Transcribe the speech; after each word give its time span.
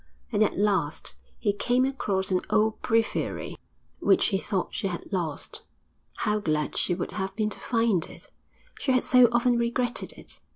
And 0.31 0.41
at 0.41 0.57
last 0.57 1.15
he 1.37 1.53
came 1.53 1.85
across 1.85 2.31
an 2.31 2.41
old 2.49 2.81
breviary 2.81 3.55
which 3.99 4.29
he 4.29 4.39
thought 4.39 4.73
she 4.73 4.87
had 4.87 5.13
lost 5.13 5.61
how 6.15 6.39
glad 6.39 6.75
she 6.75 6.95
would 6.95 7.11
have 7.11 7.35
been 7.35 7.51
to 7.51 7.59
find 7.59 8.07
it, 8.07 8.31
she 8.79 8.93
had 8.93 9.03
so 9.03 9.29
often 9.31 9.59
regretted 9.59 10.13
it! 10.13 10.39